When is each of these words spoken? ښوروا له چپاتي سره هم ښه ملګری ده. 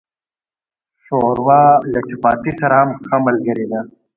ښوروا 1.03 1.63
له 1.91 1.99
چپاتي 2.09 2.51
سره 2.61 2.75
هم 2.81 2.89
ښه 3.05 3.17
ملګری 3.27 3.65
ده. 3.71 3.79